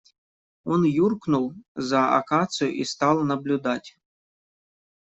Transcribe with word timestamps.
Он 0.75 0.81
юркнул 0.91 1.45
за 1.75 2.01
акацию 2.17 2.73
и 2.73 2.83
стал 2.95 3.23
наблюдать. 3.23 3.97